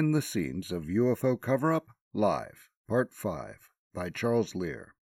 Behind 0.00 0.14
the 0.14 0.22
Scenes 0.22 0.72
of 0.72 0.84
UFO 0.86 1.38
Cover 1.38 1.74
Up 1.74 1.88
Live, 2.14 2.70
Part 2.88 3.12
5 3.12 3.68
by 3.92 4.08
Charles 4.08 4.54
Lear. 4.54 4.94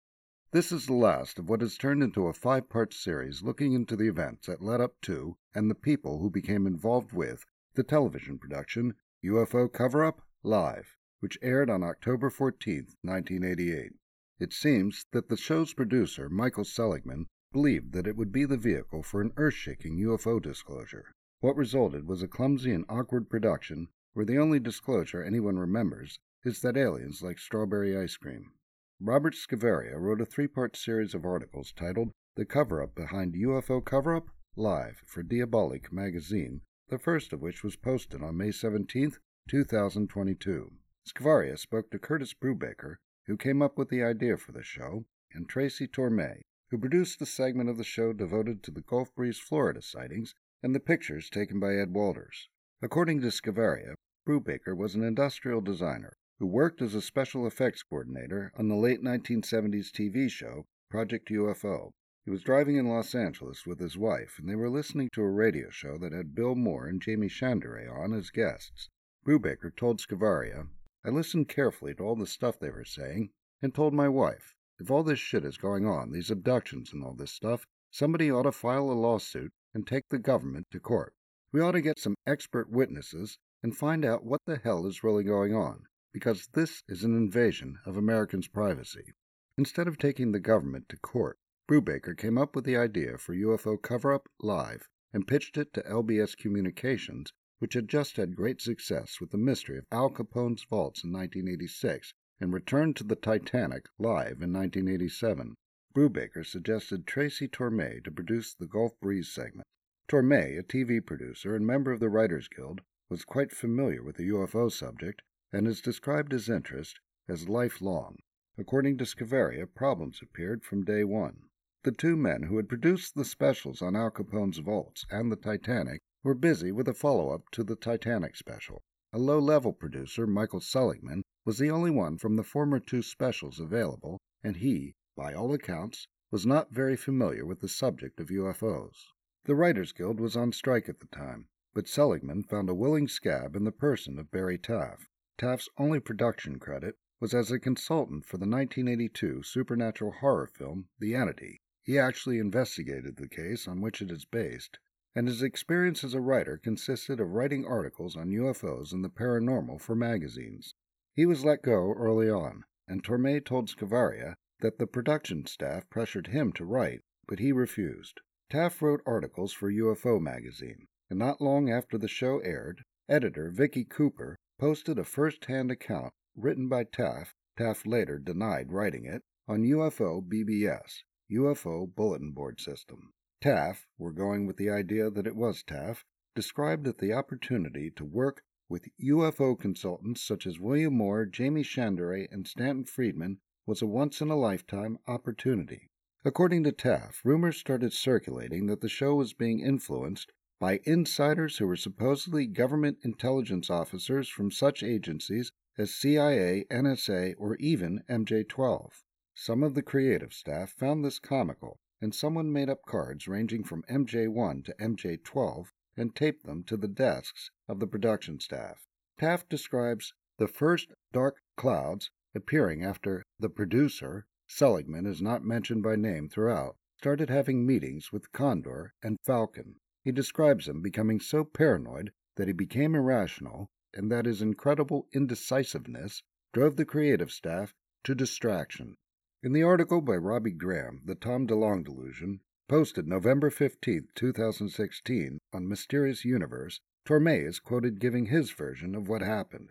This 0.51 0.73
is 0.73 0.87
the 0.87 0.95
last 0.95 1.39
of 1.39 1.49
what 1.49 1.61
has 1.61 1.79
turned 1.79 2.03
into 2.03 2.27
a 2.27 2.33
five 2.33 2.69
part 2.69 2.93
series 2.93 3.41
looking 3.41 3.75
into 3.75 3.95
the 3.95 4.09
events 4.09 4.49
that 4.49 4.61
led 4.61 4.81
up 4.81 5.01
to 5.03 5.37
and 5.55 5.71
the 5.71 5.77
people 5.77 6.19
who 6.19 6.31
became 6.31 6.67
involved 6.67 7.13
with 7.13 7.47
the 7.75 7.85
television 7.85 8.41
production 8.41 8.97
UFO 9.25 9.73
Cover 9.73 10.05
Up 10.05 10.21
Live, 10.43 10.97
which 11.21 11.39
aired 11.43 11.71
on 11.71 11.85
October 11.85 12.29
14, 12.29 12.89
1988. 13.03 13.93
It 14.41 14.53
seems 14.53 15.07
that 15.13 15.29
the 15.29 15.37
show's 15.37 15.75
producer, 15.75 16.29
Michael 16.29 16.65
Seligman, 16.65 17.29
believed 17.53 17.93
that 17.93 18.09
it 18.09 18.17
would 18.17 18.33
be 18.33 18.45
the 18.45 18.57
vehicle 18.57 19.05
for 19.05 19.21
an 19.21 19.31
earth 19.37 19.55
shaking 19.55 19.97
UFO 19.99 20.43
disclosure. 20.43 21.13
What 21.39 21.55
resulted 21.55 22.09
was 22.09 22.21
a 22.21 22.27
clumsy 22.27 22.73
and 22.73 22.85
awkward 22.89 23.31
production 23.31 23.87
where 24.19 24.25
the 24.25 24.37
only 24.37 24.59
disclosure 24.59 25.23
anyone 25.23 25.57
remembers 25.57 26.19
is 26.45 26.61
that 26.61 26.77
aliens 26.77 27.23
like 27.23 27.39
strawberry 27.39 27.97
ice 27.97 28.17
cream. 28.17 28.51
Robert 28.99 29.33
Scaveria 29.33 29.97
wrote 29.97 30.21
a 30.21 30.27
three 30.27 30.49
part 30.49 30.77
series 30.77 31.15
of 31.15 31.25
articles 31.25 31.71
titled 31.71 32.11
The 32.35 32.45
Cover 32.45 32.83
Up 32.83 32.97
Behind 32.97 33.33
UFO 33.33 33.81
Cover 33.85 34.17
Up 34.17 34.27
Live 34.57 35.05
for 35.07 35.23
Diabolique 35.23 35.93
magazine, 35.93 36.63
the 36.89 36.99
first 36.99 37.33
of 37.33 37.41
which 37.41 37.63
was 37.63 37.77
posted 37.77 38.21
on 38.21 38.37
May 38.37 38.51
17, 38.51 39.13
2022. 39.49 40.73
Scaveria 41.07 41.57
spoke 41.57 41.89
to 41.93 42.01
Curtis 42.01 42.35
Brubaker, 42.35 42.97
who 43.27 43.37
came 43.37 43.63
up 43.63 43.79
with 43.79 43.89
the 43.89 44.03
idea 44.03 44.37
for 44.37 44.51
the 44.51 44.65
show, 44.65 45.05
and 45.33 45.49
Tracy 45.49 45.87
Torme, 45.87 46.41
who 46.71 46.79
produced 46.79 47.21
the 47.21 47.25
segment 47.25 47.71
of 47.71 47.77
the 47.77 47.85
show 47.85 48.13
devoted 48.13 48.65
to 48.65 48.73
the 48.73 48.83
Gulf 48.83 49.15
Breeze, 49.15 49.39
Florida 49.39 49.81
sightings 49.81 50.35
and 50.61 50.75
the 50.75 50.81
pictures 50.81 51.31
taken 51.31 51.61
by 51.61 51.77
Ed 51.77 51.95
Walters. 51.95 52.49
According 52.83 53.21
to 53.21 53.29
Scaveria, 53.29 53.95
Brubaker 54.29 54.77
was 54.77 54.95
an 54.95 55.03
industrial 55.03 55.63
designer 55.63 56.19
who 56.39 56.45
worked 56.45 56.83
as 56.83 56.95
a 56.95 57.01
special 57.01 57.47
effects 57.47 57.83
coordinator 57.83 58.53
on 58.59 58.69
the 58.69 58.77
late 58.77 59.03
1970s 59.03 59.91
TV 59.91 60.31
show 60.31 60.67
Project 60.91 61.31
UFO. 61.31 61.93
He 62.27 62.31
was 62.31 62.43
driving 62.43 62.77
in 62.77 62.91
Los 62.91 63.15
Angeles 63.15 63.65
with 63.65 63.81
his 63.81 63.97
wife, 63.97 64.39
and 64.39 64.47
they 64.47 64.55
were 64.55 64.69
listening 64.69 65.09
to 65.15 65.23
a 65.23 65.31
radio 65.31 65.71
show 65.71 65.97
that 65.97 66.13
had 66.13 66.35
Bill 66.35 66.55
Moore 66.55 66.87
and 66.87 67.03
Jaime 67.03 67.31
Shandera 67.31 67.91
on 67.91 68.13
as 68.13 68.29
guests. 68.29 68.91
Brubaker 69.27 69.75
told 69.75 69.99
Scavaria, 69.99 70.69
I 71.03 71.09
listened 71.09 71.49
carefully 71.49 71.95
to 71.95 72.03
all 72.03 72.15
the 72.15 72.27
stuff 72.27 72.59
they 72.59 72.69
were 72.69 72.85
saying, 72.85 73.31
and 73.63 73.75
told 73.75 73.95
my 73.95 74.11
wife, 74.11 74.55
if 74.79 74.91
all 74.91 75.05
this 75.05 75.19
shit 75.19 75.47
is 75.47 75.57
going 75.57 75.87
on, 75.87 76.13
these 76.13 76.31
abductions 76.31 76.93
and 76.93 77.03
all 77.03 77.15
this 77.15 77.33
stuff, 77.33 77.67
somebody 77.91 78.31
ought 78.31 78.43
to 78.43 78.53
file 78.53 78.91
a 78.91 78.93
lawsuit 78.93 79.53
and 79.73 79.87
take 79.87 80.11
the 80.11 80.19
government 80.19 80.67
to 80.73 80.81
court. 80.81 81.15
We 81.51 81.63
ought 81.63 81.73
to 81.73 81.81
get 81.81 81.99
some 81.99 82.15
expert 82.27 82.69
witnesses 82.69 83.39
and 83.63 83.77
find 83.77 84.05
out 84.05 84.25
what 84.25 84.45
the 84.47 84.59
hell 84.59 84.87
is 84.87 85.03
really 85.03 85.25
going 85.25 85.55
on, 85.55 85.83
because 86.13 86.49
this 86.55 86.83
is 86.89 87.05
an 87.05 87.17
invasion 87.17 87.79
of 87.85 87.97
Americans' 87.97 88.49
privacy. 88.49 89.13
Instead 89.57 89.89
of 89.89 89.99
taking 89.99 90.33
the 90.33 90.39
government 90.39 90.89
to 90.89 90.97
court, 90.97 91.39
Brubaker 91.69 92.17
came 92.17 92.39
up 92.39 92.55
with 92.55 92.65
the 92.65 92.77
idea 92.77 93.19
for 93.19 93.35
UFO 93.35 93.77
Cover 93.77 94.13
Up 94.13 94.29
Live 94.41 94.89
and 95.13 95.27
pitched 95.27 95.59
it 95.59 95.75
to 95.75 95.83
LBS 95.83 96.37
Communications, 96.37 97.33
which 97.59 97.75
had 97.75 97.89
just 97.89 98.17
had 98.17 98.37
great 98.37 98.61
success 98.61 99.21
with 99.21 99.31
the 99.31 99.37
mystery 99.37 99.79
of 99.79 99.87
Al 99.91 100.11
Capone's 100.11 100.65
vaults 100.65 101.03
in 101.03 101.13
1986 101.13 102.15
and 102.41 102.53
returned 102.53 102.95
to 102.97 103.05
the 103.05 103.17
Titanic 103.17 103.87
live 103.99 104.41
in 104.41 104.53
1987. 104.53 105.57
Brubaker 105.93 106.47
suggested 106.47 107.07
Tracy 107.07 107.49
Torme 107.49 108.05
to 108.05 108.13
produce 108.13 108.55
the 108.55 108.67
Gulf 108.69 108.93
Breeze 109.01 109.33
segment. 109.33 109.67
Torme, 110.07 110.59
a 110.59 110.63
TV 110.63 111.05
producer 111.05 111.57
and 111.57 111.67
member 111.67 111.91
of 111.91 111.99
the 111.99 112.09
Writers 112.09 112.47
Guild, 112.47 112.81
was 113.11 113.25
quite 113.25 113.53
familiar 113.53 114.03
with 114.03 114.17
the 114.17 114.29
UFO 114.29 114.71
subject 114.71 115.23
and 115.53 115.67
has 115.67 115.81
described 115.81 116.33
his 116.33 116.49
interest 116.49 117.01
as 117.27 117.49
lifelong. 117.49 118.19
According 118.59 118.99
to 118.99 119.05
Scaveria, 119.05 119.67
problems 119.67 120.21
appeared 120.23 120.65
from 120.65 120.85
day 120.85 121.05
one. 121.05 121.45
The 121.85 121.93
two 121.93 122.17
men 122.17 122.43
who 122.43 122.57
had 122.57 122.69
produced 122.69 123.15
the 123.15 123.25
specials 123.25 123.81
on 123.81 123.97
Al 123.97 124.11
Capone's 124.11 124.59
vaults 124.59 125.07
and 125.11 125.31
the 125.31 125.37
Titanic 125.37 126.03
were 126.23 126.35
busy 126.35 126.73
with 126.73 126.89
a 126.89 126.93
follow 126.93 127.31
up 127.31 127.49
to 127.53 127.65
the 127.65 127.77
Titanic 127.77 128.37
special. 128.37 128.83
A 129.13 129.19
low 129.19 129.39
level 129.39 129.73
producer, 129.73 130.27
Michael 130.27 130.61
Seligman, 130.61 131.23
was 131.47 131.59
the 131.59 131.71
only 131.71 131.91
one 131.91 132.19
from 132.19 132.37
the 132.37 132.43
former 132.43 132.79
two 132.79 133.01
specials 133.01 133.59
available, 133.59 134.21
and 134.43 134.57
he, 134.57 134.95
by 135.17 135.33
all 135.33 135.55
accounts, 135.55 136.09
was 136.31 136.45
not 136.45 136.73
very 136.73 136.97
familiar 136.97 137.47
with 137.47 137.61
the 137.61 137.69
subject 137.69 138.21
of 138.21 138.29
UFOs. 138.29 139.07
The 139.45 139.55
Writers 139.55 139.93
Guild 139.93 140.21
was 140.21 140.37
on 140.37 140.53
strike 140.53 140.91
at 140.91 141.01
the 141.01 141.07
time, 141.07 141.49
but 141.79 141.87
Seligman 141.87 142.43
found 142.43 142.69
a 142.69 142.75
willing 142.75 143.07
scab 143.07 143.55
in 143.55 143.63
the 143.63 143.71
person 143.71 144.19
of 144.19 144.33
Barry 144.33 144.59
Taff. 144.59 145.09
Taff's 145.39 145.69
only 145.79 146.01
production 146.01 146.59
credit 146.59 146.97
was 147.21 147.33
as 147.33 147.53
a 147.53 147.61
consultant 147.61 148.25
for 148.25 148.37
the 148.37 148.49
1982 148.49 149.45
supernatural 149.45 150.11
horror 150.11 150.49
film 150.49 150.89
The 150.99 151.15
Entity. 151.15 151.61
He 151.85 151.97
actually 151.97 152.41
investigated 152.41 153.15
the 153.15 153.29
case 153.29 153.69
on 153.69 153.81
which 153.81 154.03
it 154.03 154.11
is 154.11 154.25
based, 154.25 154.81
and 155.15 155.29
his 155.29 155.41
experience 155.41 156.03
as 156.03 156.15
a 156.15 156.21
writer 156.21 156.59
consisted 156.59 157.21
of 157.21 157.29
writing 157.29 157.65
articles 157.65 158.17
on 158.17 158.31
UFOs 158.31 158.93
and 158.93 159.05
the 159.05 159.09
paranormal 159.09 159.81
for 159.81 159.95
magazines. 159.95 160.75
He 161.15 161.27
was 161.27 161.45
let 161.45 161.63
go 161.63 161.93
early 161.93 162.29
on, 162.29 162.65
and 162.89 163.05
Torme 163.05 163.45
told 163.45 163.69
Scaveria 163.69 164.35
that 164.63 164.79
the 164.79 164.89
production 164.89 165.47
staff 165.47 165.89
pressured 165.91 166.27
him 166.27 166.53
to 166.55 166.65
write, 166.65 167.03
but 167.29 167.39
he 167.39 167.53
refused. 167.53 168.21
Taff 168.51 168.83
wrote 168.83 169.01
articles 169.07 169.53
for 169.53 169.71
UFO 169.71 170.21
magazine, 170.21 170.89
and 171.11 171.19
not 171.19 171.41
long 171.41 171.71
after 171.71 171.97
the 171.97 172.09
show 172.09 172.39
aired, 172.41 172.85
editor 173.09 173.51
Vicky 173.51 173.85
Cooper 173.85 174.37
posted 174.59 174.99
a 174.99 175.05
first 175.05 175.47
hand 175.47 175.71
account 175.71 176.13
written 176.37 176.69
by 176.69 176.85
Taff, 176.85 177.35
Taff 177.57 177.87
later 177.87 178.19
denied 178.19 178.73
writing 178.73 179.05
it, 179.05 179.23
on 179.49 179.63
UFO 179.63 180.23
BBS, 180.23 181.03
UFO 181.33 181.87
Bulletin 181.95 182.33
Board 182.33 182.61
System. 182.61 183.13
Taff, 183.41 183.87
we're 183.97 184.13
going 184.13 184.47
with 184.47 184.57
the 184.59 184.69
idea 184.69 185.11
that 185.11 185.27
it 185.27 185.37
was 185.37 185.63
Taff, 185.63 186.05
described 186.35 186.85
that 186.85 186.99
the 186.99 187.13
opportunity 187.13 187.91
to 187.93 188.05
work 188.05 188.43
with 188.69 188.89
UFO 189.03 189.59
consultants 189.59 190.23
such 190.23 190.47
as 190.47 190.61
William 190.61 190.95
Moore, 190.95 191.27
Jaime 191.35 191.63
Shandera, 191.63 192.29
and 192.31 192.47
Stanton 192.47 192.85
Friedman 192.85 193.39
was 193.65 193.81
a 193.81 193.87
once 193.87 194.21
in 194.21 194.31
a 194.31 194.37
lifetime 194.37 194.99
opportunity. 195.07 195.89
According 196.25 196.65
to 196.65 196.73
Taff, 196.73 197.23
rumors 197.25 197.57
started 197.57 197.93
circulating 197.93 198.67
that 198.67 198.83
the 198.83 198.89
show 198.89 199.15
was 199.15 199.33
being 199.33 199.61
influenced 199.61 200.33
by 200.61 200.81
insiders 200.85 201.59
who 201.59 201.67
were 201.67 201.77
supposedly 201.77 202.47
government 202.47 202.99
intelligence 203.03 203.71
officers 203.71 204.29
from 204.29 204.51
such 204.51 204.83
agencies 204.83 205.53
as 205.77 205.95
CIA, 205.95 206.65
NSA, 206.71 207.35
or 207.39 207.55
even 207.57 208.03
MJ 208.09 208.47
12. 208.49 209.05
Some 209.35 209.63
of 209.63 209.75
the 209.75 209.83
creative 209.83 210.33
staff 210.33 210.73
found 210.73 211.05
this 211.05 211.21
comical, 211.21 211.79
and 212.01 212.13
someone 212.13 212.53
made 212.53 212.69
up 212.69 212.83
cards 212.87 213.29
ranging 213.29 213.63
from 213.63 213.85
MJ 213.85 214.27
1 214.27 214.65
to 214.65 214.75
MJ 214.81 215.23
12 215.23 215.73
and 215.97 216.15
taped 216.15 216.45
them 216.45 216.65
to 216.65 216.77
the 216.77 216.89
desks 216.89 217.51
of 217.69 217.79
the 217.79 217.87
production 217.87 218.41
staff. 218.41 218.89
Taff 219.19 219.49
describes 219.49 220.13
the 220.39 220.49
first 220.49 220.93
dark 221.13 221.37
clouds 221.57 222.11
appearing 222.35 222.85
after 222.85 223.23
the 223.39 223.49
producer 223.49 224.27
Seligman 224.49 225.07
is 225.07 225.23
not 225.23 225.45
mentioned 225.45 225.83
by 225.83 225.95
name 225.95 226.29
throughout, 226.29 226.77
started 226.97 227.31
having 227.31 227.67
meetings 227.67 228.11
with 228.13 228.33
Condor 228.33 228.95
and 229.03 229.19
Falcon. 229.25 229.77
He 230.05 230.13
describes 230.13 230.69
him 230.69 230.81
becoming 230.81 231.21
so 231.21 231.45
paranoid 231.45 232.13
that 232.37 232.47
he 232.47 232.53
became 232.53 232.95
irrational, 232.95 233.69
and 233.93 234.13
that 234.13 234.27
his 234.27 234.41
incredible 234.41 235.09
indecisiveness 235.13 236.23
drove 236.53 236.77
the 236.77 236.85
creative 236.85 237.33
staff 237.33 237.75
to 238.05 238.15
distraction. 238.15 238.97
In 239.43 239.53
the 239.53 239.63
article 239.63 240.01
by 240.01 240.17
Robbie 240.17 240.53
Graham, 240.53 241.03
The 241.05 241.15
Tom 241.15 241.47
DeLonge 241.47 241.85
Delusion, 241.85 242.41
posted 242.69 243.09
November 243.09 243.51
15, 243.51 244.09
2016, 244.15 245.39
on 245.53 245.69
Mysterious 245.69 246.25
Universe, 246.25 246.81
Torme 247.05 247.47
is 247.47 247.59
quoted 247.59 248.01
giving 248.01 248.27
his 248.27 248.51
version 248.51 248.95
of 248.95 249.09
what 249.09 249.23
happened. 249.23 249.71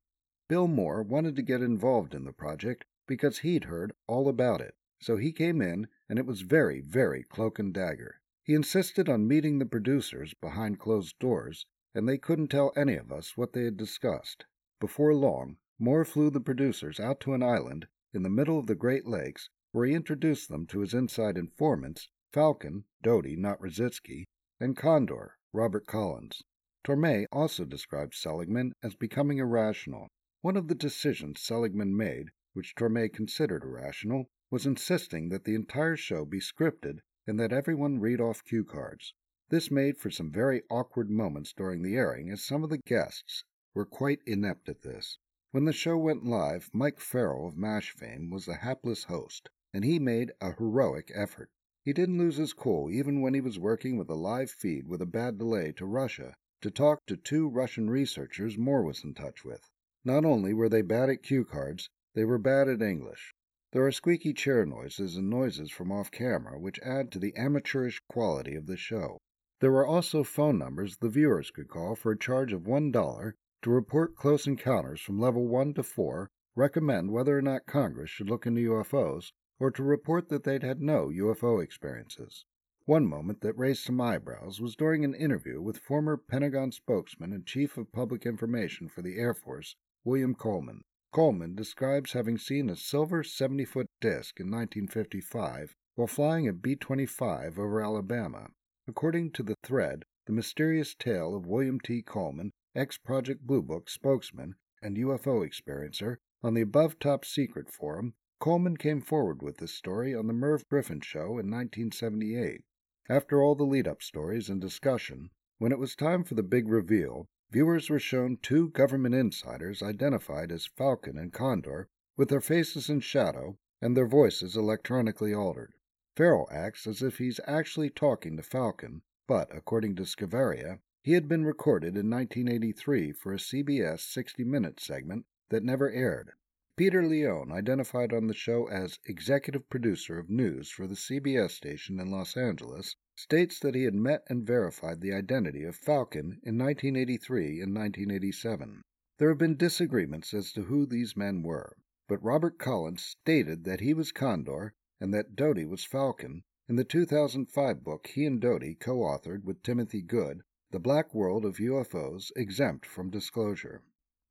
Bill 0.50 0.68
Moore 0.68 1.04
wanted 1.04 1.36
to 1.36 1.42
get 1.42 1.62
involved 1.62 2.16
in 2.16 2.26
the 2.26 2.34
project 2.34 2.86
because 3.08 3.40
he'd 3.40 3.66
heard 3.66 3.94
all 4.08 4.28
about 4.28 4.62
it. 4.62 4.76
So 5.00 5.18
he 5.18 5.32
came 5.32 5.62
in, 5.62 5.88
and 6.10 6.18
it 6.18 6.26
was 6.26 6.42
very, 6.42 6.82
very 6.82 7.24
cloak 7.24 7.60
and 7.60 7.74
dagger. 7.74 8.20
He 8.48 8.54
insisted 8.54 9.10
on 9.10 9.28
meeting 9.28 9.60
the 9.60 9.66
producers 9.66 10.34
behind 10.34 10.80
closed 10.80 11.20
doors, 11.20 11.66
and 11.94 12.08
they 12.08 12.18
couldn't 12.18 12.48
tell 12.48 12.72
any 12.78 12.96
of 12.96 13.12
us 13.12 13.36
what 13.36 13.52
they 13.52 13.66
had 13.66 13.76
discussed. 13.76 14.46
Before 14.80 15.14
long, 15.14 15.58
Moore 15.78 16.06
flew 16.06 16.30
the 16.30 16.40
producers 16.40 16.98
out 16.98 17.20
to 17.20 17.34
an 17.34 17.44
island 17.44 17.90
in 18.14 18.24
the 18.24 18.30
middle 18.30 18.58
of 18.58 18.68
the 18.68 18.74
Great 18.74 19.06
Lakes, 19.06 19.50
where 19.74 19.86
he 19.86 19.94
introduced 19.94 20.48
them 20.48 20.66
to 20.68 20.80
his 20.80 20.94
inside 20.94 21.38
informants, 21.38 22.08
Falcon, 22.32 22.86
Doty, 23.04 23.36
not 23.36 23.60
Rositsky, 23.60 24.24
and 24.62 24.78
Condor, 24.78 25.36
Robert 25.52 25.86
Collins. 25.86 26.42
Torme 26.86 27.26
also 27.34 27.66
described 27.66 28.14
Seligman 28.14 28.72
as 28.82 28.96
becoming 28.96 29.40
irrational. 29.40 30.08
One 30.40 30.56
of 30.56 30.70
the 30.70 30.76
decisions 30.76 31.42
Seligman 31.42 31.98
made 31.98 32.30
which 32.58 32.74
Torme 32.74 33.08
considered 33.14 33.62
irrational, 33.62 34.32
was 34.50 34.66
insisting 34.66 35.30
that 35.30 35.44
the 35.44 35.54
entire 35.54 35.96
show 35.96 36.26
be 36.26 36.40
scripted 36.40 37.02
and 37.28 37.40
that 37.40 37.52
everyone 37.52 38.00
read 38.00 38.20
off 38.20 38.44
cue 38.44 38.64
cards. 38.64 39.14
This 39.50 39.70
made 39.70 39.98
for 39.98 40.10
some 40.10 40.32
very 40.32 40.64
awkward 40.70 41.10
moments 41.10 41.54
during 41.54 41.82
the 41.82 41.96
airing, 41.96 42.30
as 42.30 42.44
some 42.44 42.64
of 42.64 42.70
the 42.70 42.80
guests 42.80 43.44
were 43.74 43.86
quite 43.86 44.22
inept 44.26 44.70
at 44.70 44.82
this. 44.82 45.20
When 45.52 45.66
the 45.66 45.74
show 45.74 45.98
went 45.98 46.26
live, 46.26 46.70
Mike 46.74 47.00
Farrell 47.00 47.48
of 47.48 47.58
MASH 47.58 47.92
fame 47.92 48.30
was 48.30 48.46
the 48.46 48.56
hapless 48.56 49.04
host, 49.04 49.50
and 49.74 49.86
he 49.86 50.00
made 50.00 50.32
a 50.42 50.54
heroic 50.54 51.12
effort. 51.14 51.52
He 51.84 51.94
didn't 51.94 52.18
lose 52.18 52.38
his 52.38 52.54
cool 52.54 52.92
even 52.92 53.22
when 53.22 53.34
he 53.34 53.42
was 53.42 53.60
working 53.60 53.98
with 53.98 54.10
a 54.10 54.16
live 54.16 54.52
feed 54.52 54.88
with 54.88 55.02
a 55.02 55.06
bad 55.06 55.38
delay 55.38 55.72
to 55.74 55.86
Russia 55.86 56.36
to 56.62 56.72
talk 56.72 57.06
to 57.06 57.16
two 57.16 57.48
Russian 57.48 57.90
researchers 57.90 58.58
Moore 58.58 58.84
was 58.84 59.04
in 59.04 59.14
touch 59.14 59.46
with. 59.46 59.70
Not 60.04 60.26
only 60.26 60.54
were 60.54 60.70
they 60.70 60.82
bad 60.82 61.10
at 61.10 61.24
cue 61.24 61.46
cards, 61.46 61.90
they 62.14 62.26
were 62.26 62.38
bad 62.38 62.68
at 62.68 62.82
English. 62.82 63.36
There 63.72 63.86
are 63.86 63.92
squeaky 63.92 64.34
chair 64.34 64.66
noises 64.66 65.18
and 65.18 65.30
noises 65.30 65.72
from 65.72 65.92
off 65.92 66.10
camera 66.10 66.58
which 66.58 66.80
add 66.80 67.12
to 67.12 67.20
the 67.20 67.36
amateurish 67.36 68.02
quality 68.08 68.56
of 68.56 68.66
the 68.66 68.78
show. 68.78 69.20
There 69.60 69.74
were 69.74 69.86
also 69.86 70.24
phone 70.24 70.58
numbers 70.58 70.98
the 70.98 71.10
viewers 71.10 71.52
could 71.52 71.68
call 71.68 71.96
for 71.96 72.12
a 72.12 72.18
charge 72.18 72.54
of 72.54 72.62
$1 72.62 73.34
to 73.64 73.70
report 73.70 74.16
close 74.16 74.48
encounters 74.48 75.02
from 75.02 75.20
level 75.20 75.48
1 75.48 75.74
to 75.74 75.84
4, 75.84 76.30
recommend 76.56 77.12
whether 77.12 77.38
or 77.38 77.42
not 77.42 77.66
Congress 77.66 78.10
should 78.10 78.30
look 78.30 78.46
into 78.46 78.70
UFOs, 78.72 79.34
or 79.60 79.70
to 79.72 79.84
report 79.84 80.30
that 80.30 80.44
they'd 80.44 80.64
had 80.64 80.82
no 80.82 81.08
UFO 81.08 81.62
experiences. 81.62 82.46
One 82.86 83.06
moment 83.06 83.42
that 83.42 83.58
raised 83.58 83.84
some 83.84 84.00
eyebrows 84.00 84.62
was 84.62 84.78
during 84.78 85.04
an 85.04 85.14
interview 85.14 85.62
with 85.62 85.80
former 85.80 86.16
Pentagon 86.16 86.72
spokesman 86.72 87.34
and 87.34 87.46
Chief 87.46 87.78
of 87.78 87.92
Public 87.92 88.26
Information 88.26 88.88
for 88.88 89.02
the 89.02 89.18
Air 89.18 89.34
Force, 89.34 89.76
William 90.06 90.36
Coleman. 90.36 90.86
Coleman 91.18 91.56
describes 91.56 92.14
having 92.14 92.38
seen 92.38 92.70
a 92.70 92.76
silver 92.76 93.24
70 93.24 93.66
foot 93.66 93.90
disc 94.00 94.40
in 94.40 94.52
1955 94.52 95.76
while 95.96 96.06
flying 96.06 96.48
a 96.48 96.54
B 96.54 96.76
25 96.76 97.58
over 97.58 97.82
Alabama. 97.82 98.52
According 98.88 99.32
to 99.32 99.42
the 99.42 99.56
thread, 99.64 100.06
the 100.28 100.34
mysterious 100.34 100.94
tale 100.94 101.36
of 101.36 101.48
William 101.48 101.80
T. 101.80 102.04
Coleman, 102.04 102.52
ex 102.76 103.00
Project 103.00 103.48
Blue 103.48 103.64
Book 103.64 103.90
spokesman 103.90 104.58
and 104.80 104.96
UFO 104.96 105.44
experiencer, 105.44 106.18
on 106.44 106.54
the 106.54 106.62
above 106.62 107.00
top 107.00 107.26
secret 107.26 107.68
forum 107.68 108.14
Coleman 108.40 108.78
came 108.78 109.02
forward 109.02 109.42
with 109.42 109.58
this 109.58 109.74
story 109.74 110.14
on 110.14 110.28
the 110.28 110.34
Merv 110.34 110.70
Griffin 110.70 111.02
Show 111.02 111.40
in 111.40 111.50
1978. 111.50 112.62
After 113.10 113.42
all 113.42 113.56
the 113.56 113.64
lead 113.64 113.88
up 113.88 114.04
stories 114.04 114.50
and 114.50 114.62
discussion, 114.62 115.32
when 115.58 115.72
it 115.72 115.80
was 115.80 115.96
time 115.96 116.24
for 116.24 116.36
the 116.36 116.44
big 116.44 116.68
reveal, 116.68 117.28
viewers 117.50 117.90
were 117.90 118.00
shown 118.00 118.38
two 118.38 118.70
government 118.70 119.16
insiders 119.16 119.82
identified 119.82 120.52
as 120.52 120.66
Falcon 120.66 121.18
and 121.18 121.32
Condor, 121.32 121.88
with 122.16 122.30
their 122.30 122.42
faces 122.42 122.90
in 122.90 123.00
shadow 123.00 123.58
and 123.82 123.96
their 123.96 124.08
voices 124.08 124.58
electronically 124.58 125.34
altered. 125.34 125.74
Farrell 126.16 126.48
acts 126.52 126.88
as 126.88 127.02
if 127.02 127.20
he's 127.20 127.40
actually 127.46 127.90
talking 127.90 128.36
to 128.36 128.44
Falcon, 128.44 129.02
but 129.28 129.56
according 129.56 129.96
to 129.96 130.04
Scivaria, 130.04 130.80
he 131.04 131.14
had 131.14 131.28
been 131.28 131.46
recorded 131.46 131.96
in 131.96 132.10
1983 132.10 133.14
for 133.14 133.34
a 133.34 133.38
CBS 133.38 134.00
60 134.00 134.44
Minutes 134.44 134.84
segment 134.84 135.26
that 135.50 135.64
never 135.64 135.90
aired. 135.92 136.32
Peter 136.76 137.04
Leone, 137.06 137.52
identified 137.52 138.14
on 138.14 138.28
the 138.28 138.34
show 138.34 138.68
as 138.68 139.00
executive 139.06 139.70
producer 139.70 140.20
of 140.20 140.30
news 140.30 140.70
for 140.70 140.86
the 140.86 140.96
CBS 140.96 141.52
station 141.52 142.00
in 142.00 142.12
Los 142.12 142.36
Angeles, 142.36 142.96
states 143.20 143.60
that 143.60 143.74
he 143.74 143.82
had 143.82 143.96
met 143.96 144.24
and 144.28 144.46
verified 144.46 145.02
the 145.02 145.12
identity 145.12 145.64
of 145.64 145.76
Falcon 145.76 146.40
in 146.44 146.56
1983 146.56 147.62
and 147.62 147.74
1987. 147.74 148.84
There 149.18 149.30
have 149.30 149.40
been 149.40 149.58
disagreements 149.58 150.36
as 150.36 150.54
to 150.54 150.66
who 150.66 150.86
these 150.86 151.18
men 151.18 151.42
were, 151.42 151.78
but 152.08 152.24
Robert 152.24 152.60
Collins 152.60 153.02
stated 153.02 153.64
that 153.64 153.80
he 153.80 153.96
was 153.96 154.12
Condor 154.12 154.76
and 155.00 155.12
that 155.16 155.36
Doty 155.36 155.66
was 155.66 155.84
Falcon 155.84 156.44
in 156.70 156.76
the 156.76 156.84
2005 156.84 157.84
book 157.84 158.06
he 158.06 158.24
and 158.24 158.40
Doty 158.40 158.76
co 158.76 158.98
authored 158.98 159.44
with 159.44 159.64
Timothy 159.64 160.04
Good, 160.04 160.44
The 160.70 160.80
Black 160.80 161.16
World 161.16 161.44
of 161.44 161.58
UFOs 161.58 162.32
Exempt 162.36 162.86
from 162.86 163.10
Disclosure. 163.10 163.82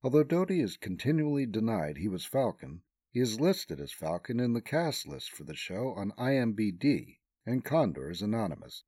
Although 0.04 0.22
Doty 0.22 0.60
has 0.60 0.76
continually 0.76 1.46
denied 1.46 1.96
he 1.96 2.06
was 2.06 2.24
Falcon, 2.24 2.82
he 3.10 3.18
is 3.18 3.40
listed 3.40 3.80
as 3.80 3.90
Falcon 3.90 4.38
in 4.38 4.52
the 4.52 4.62
cast 4.62 5.08
list 5.08 5.32
for 5.32 5.42
the 5.42 5.56
show 5.56 5.88
on 5.94 6.12
IMBD, 6.12 7.16
and 7.46 7.64
Condor 7.64 8.10
is 8.10 8.22
anonymous. 8.22 8.82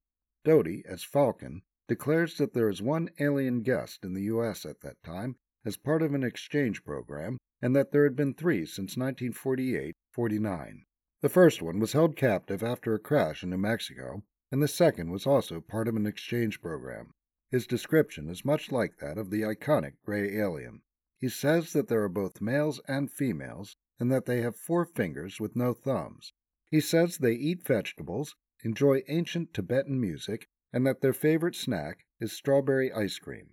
Doty, 0.44 0.84
as 0.84 1.04
Falcon, 1.04 1.62
declares 1.86 2.36
that 2.38 2.52
there 2.52 2.68
is 2.68 2.82
one 2.82 3.08
alien 3.20 3.62
guest 3.62 4.04
in 4.04 4.14
the 4.14 4.24
U.S. 4.24 4.66
at 4.66 4.80
that 4.80 5.02
time 5.02 5.36
as 5.64 5.76
part 5.76 6.02
of 6.02 6.12
an 6.12 6.24
exchange 6.24 6.84
program, 6.84 7.38
and 7.62 7.74
that 7.74 7.92
there 7.92 8.04
had 8.04 8.16
been 8.16 8.34
three 8.34 8.66
since 8.66 8.96
1948 8.96 9.94
49. 10.12 10.84
The 11.20 11.28
first 11.28 11.62
one 11.62 11.78
was 11.78 11.92
held 11.92 12.16
captive 12.16 12.62
after 12.62 12.94
a 12.94 12.98
crash 12.98 13.42
in 13.42 13.50
New 13.50 13.58
Mexico, 13.58 14.22
and 14.50 14.62
the 14.62 14.68
second 14.68 15.10
was 15.10 15.26
also 15.26 15.60
part 15.60 15.88
of 15.88 15.96
an 15.96 16.06
exchange 16.06 16.60
program. 16.60 17.12
His 17.50 17.66
description 17.66 18.28
is 18.28 18.44
much 18.44 18.70
like 18.70 18.98
that 18.98 19.18
of 19.18 19.30
the 19.30 19.42
iconic 19.42 19.94
gray 20.04 20.36
alien. 20.36 20.82
He 21.18 21.28
says 21.28 21.72
that 21.72 21.88
there 21.88 22.02
are 22.02 22.08
both 22.08 22.40
males 22.40 22.80
and 22.86 23.10
females, 23.10 23.76
and 23.98 24.12
that 24.12 24.26
they 24.26 24.42
have 24.42 24.56
four 24.56 24.84
fingers 24.84 25.40
with 25.40 25.56
no 25.56 25.74
thumbs. 25.74 26.32
He 26.70 26.80
says 26.80 27.18
they 27.18 27.32
eat 27.32 27.66
vegetables, 27.66 28.36
enjoy 28.64 29.02
ancient 29.08 29.54
Tibetan 29.54 30.00
music, 30.00 30.48
and 30.72 30.86
that 30.86 31.00
their 31.00 31.12
favorite 31.12 31.54
snack 31.54 32.04
is 32.20 32.32
strawberry 32.32 32.92
ice 32.92 33.18
cream. 33.18 33.50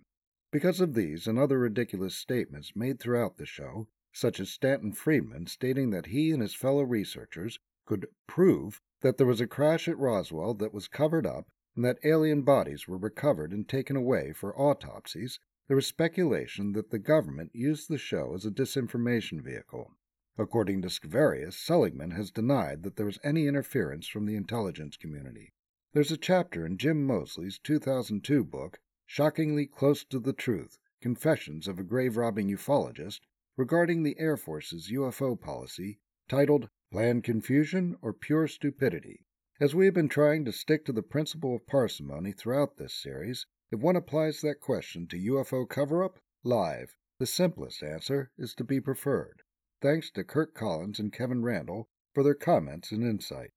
Because 0.50 0.80
of 0.80 0.94
these 0.94 1.26
and 1.26 1.38
other 1.38 1.58
ridiculous 1.58 2.16
statements 2.16 2.74
made 2.74 2.98
throughout 2.98 3.36
the 3.36 3.46
show, 3.46 3.88
such 4.12 4.40
as 4.40 4.50
Stanton 4.50 4.92
Friedman 4.92 5.46
stating 5.46 5.90
that 5.90 6.06
he 6.06 6.30
and 6.30 6.40
his 6.40 6.54
fellow 6.54 6.82
researchers 6.82 7.58
could 7.84 8.06
prove 8.26 8.80
that 9.02 9.18
there 9.18 9.26
was 9.26 9.40
a 9.40 9.46
crash 9.46 9.88
at 9.88 9.98
Roswell 9.98 10.54
that 10.54 10.72
was 10.72 10.88
covered 10.88 11.26
up 11.26 11.46
and 11.76 11.84
that 11.84 11.98
alien 12.02 12.42
bodies 12.42 12.88
were 12.88 12.96
recovered 12.96 13.52
and 13.52 13.68
taken 13.68 13.96
away 13.96 14.32
for 14.32 14.58
autopsies, 14.58 15.38
there 15.68 15.76
was 15.76 15.86
speculation 15.86 16.72
that 16.72 16.90
the 16.90 16.98
government 16.98 17.50
used 17.54 17.88
the 17.88 17.98
show 17.98 18.34
as 18.34 18.46
a 18.46 18.50
disinformation 18.50 19.42
vehicle. 19.42 19.92
According 20.38 20.82
to 20.82 20.88
Scivaria, 20.88 21.50
Seligman 21.50 22.10
has 22.10 22.30
denied 22.30 22.82
that 22.82 22.96
there 22.96 23.06
was 23.06 23.18
any 23.24 23.46
interference 23.46 24.06
from 24.06 24.26
the 24.26 24.36
intelligence 24.36 24.98
community. 24.98 25.54
There's 25.94 26.12
a 26.12 26.18
chapter 26.18 26.66
in 26.66 26.76
Jim 26.76 27.06
Moseley's 27.06 27.58
2002 27.58 28.44
book, 28.44 28.78
Shockingly 29.06 29.66
Close 29.66 30.04
to 30.04 30.18
the 30.18 30.34
Truth 30.34 30.78
Confessions 31.00 31.66
of 31.66 31.78
a 31.78 31.82
Grave 31.82 32.18
Robbing 32.18 32.48
Ufologist, 32.50 33.20
regarding 33.56 34.02
the 34.02 34.18
Air 34.18 34.36
Force's 34.36 34.90
UFO 34.90 35.40
policy, 35.40 36.00
titled 36.28 36.68
Planned 36.92 37.24
Confusion 37.24 37.96
or 38.02 38.12
Pure 38.12 38.48
Stupidity. 38.48 39.24
As 39.58 39.74
we 39.74 39.86
have 39.86 39.94
been 39.94 40.10
trying 40.10 40.44
to 40.44 40.52
stick 40.52 40.84
to 40.84 40.92
the 40.92 41.02
principle 41.02 41.56
of 41.56 41.66
parsimony 41.66 42.32
throughout 42.32 42.76
this 42.76 42.92
series, 42.92 43.46
if 43.70 43.80
one 43.80 43.96
applies 43.96 44.42
that 44.42 44.60
question 44.60 45.06
to 45.06 45.16
UFO 45.16 45.66
cover 45.66 46.04
up, 46.04 46.18
live, 46.44 46.94
the 47.18 47.24
simplest 47.24 47.82
answer 47.82 48.30
is 48.36 48.54
to 48.56 48.64
be 48.64 48.82
preferred. 48.82 49.42
Thanks 49.82 50.10
to 50.12 50.24
Kirk 50.24 50.54
Collins 50.54 50.98
and 50.98 51.12
Kevin 51.12 51.42
Randle 51.42 51.88
for 52.14 52.22
their 52.22 52.34
comments 52.34 52.92
and 52.92 53.02
insight. 53.02 53.50